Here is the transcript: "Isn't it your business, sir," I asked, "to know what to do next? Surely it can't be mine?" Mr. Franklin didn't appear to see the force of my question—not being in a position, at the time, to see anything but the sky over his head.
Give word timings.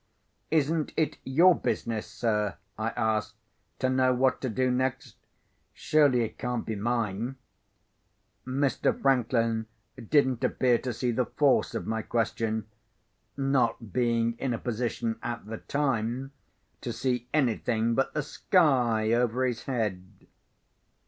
"Isn't 0.49 0.93
it 0.97 1.17
your 1.23 1.53
business, 1.53 2.07
sir," 2.07 2.57
I 2.75 2.89
asked, 2.97 3.35
"to 3.77 3.87
know 3.87 4.15
what 4.15 4.41
to 4.41 4.49
do 4.49 4.71
next? 4.71 5.15
Surely 5.73 6.21
it 6.23 6.39
can't 6.39 6.65
be 6.65 6.75
mine?" 6.75 7.35
Mr. 8.43 8.99
Franklin 8.99 9.67
didn't 10.09 10.43
appear 10.43 10.79
to 10.79 10.91
see 10.91 11.11
the 11.11 11.27
force 11.27 11.75
of 11.75 11.85
my 11.85 12.01
question—not 12.01 13.93
being 13.93 14.35
in 14.39 14.55
a 14.55 14.57
position, 14.57 15.19
at 15.21 15.45
the 15.45 15.57
time, 15.59 16.31
to 16.81 16.91
see 16.91 17.27
anything 17.31 17.93
but 17.93 18.11
the 18.15 18.23
sky 18.23 19.11
over 19.11 19.45
his 19.45 19.65
head. 19.65 20.25